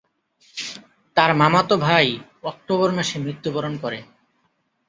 তার 1.17 1.31
মামাতো 1.35 1.75
ভাই 1.77 2.07
অক্টোবর 2.43 2.89
মাসে 2.97 3.15
মৃত্যুবরণ 3.19 3.73
করে। 3.83 3.99